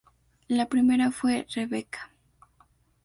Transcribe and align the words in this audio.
La 0.47 0.67
primera 0.67 1.11
fue 1.11 1.45
"Rebecca". 1.53 2.09